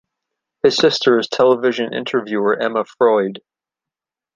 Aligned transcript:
His 0.63 0.77
sister 0.77 1.19
is 1.19 1.27
television 1.27 1.93
interviewer 1.93 2.59
Emma 2.59 2.85
Freud. 2.85 3.39